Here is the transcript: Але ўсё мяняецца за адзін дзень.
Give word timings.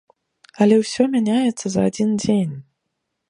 Але 0.63 0.75
ўсё 0.79 1.03
мяняецца 1.17 1.65
за 1.75 1.81
адзін 1.91 2.09
дзень. 2.23 2.57